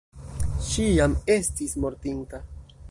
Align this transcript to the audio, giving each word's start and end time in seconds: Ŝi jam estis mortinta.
Ŝi 0.69 0.87
jam 0.95 1.13
estis 1.37 1.79
mortinta. 1.87 2.43